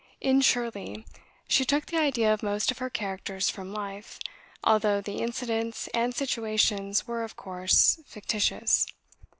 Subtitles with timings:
[0.19, 1.05] In "Shirley"
[1.47, 4.17] she took the idea of most of her characters from life,
[4.63, 8.87] although the incidents and situations were, of course, fictitious.